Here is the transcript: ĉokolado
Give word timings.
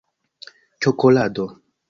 ĉokolado 0.85 1.47